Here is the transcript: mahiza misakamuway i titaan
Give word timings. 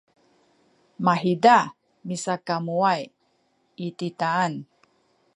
mahiza 1.05 1.57
misakamuway 2.07 3.01
i 3.85 3.87
titaan 3.97 4.53